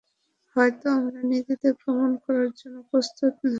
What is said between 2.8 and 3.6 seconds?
প্রস্তুত না।